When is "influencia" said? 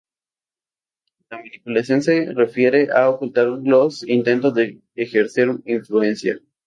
5.65-6.39